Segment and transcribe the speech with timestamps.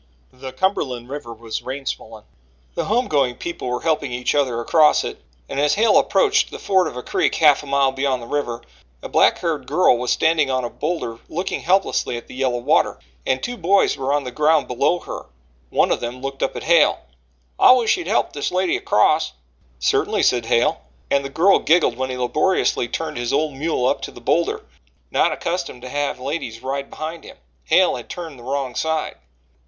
[0.33, 2.23] The Cumberland River was rain swollen.
[2.73, 6.57] The home going people were helping each other across it and, as Hale approached the
[6.57, 8.63] ford of a creek half a mile beyond the river,
[9.03, 12.97] a black haired girl was standing on a boulder looking helplessly at the yellow water,
[13.27, 15.27] and two boys were on the ground below her.
[15.69, 17.01] One of them looked up at Hale:
[17.59, 19.33] "I wish ye'd help this lady 'cross."
[19.77, 20.81] "Certainly," said Hale,
[21.11, 24.65] and the girl giggled when he laboriously turned his old mule up to the boulder.
[25.11, 29.17] Not accustomed to have ladies ride behind him, Hale had turned the wrong side.